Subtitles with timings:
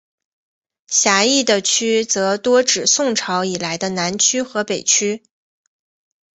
[0.87, 5.21] 狭义的曲则多指宋朝以来的南曲和北曲。